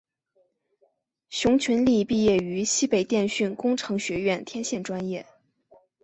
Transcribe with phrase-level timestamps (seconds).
[1.29, 5.27] 熊群力毕业于西北电讯工程学院天线专业。